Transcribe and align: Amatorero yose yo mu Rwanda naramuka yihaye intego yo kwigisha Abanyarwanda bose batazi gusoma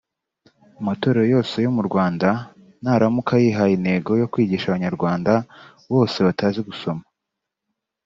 Amatorero 0.79 1.23
yose 1.33 1.55
yo 1.65 1.71
mu 1.75 1.81
Rwanda 1.89 2.29
naramuka 2.81 3.33
yihaye 3.43 3.73
intego 3.75 4.11
yo 4.21 4.29
kwigisha 4.31 4.65
Abanyarwanda 4.69 5.33
bose 5.91 6.17
batazi 6.27 6.59
gusoma 6.67 7.03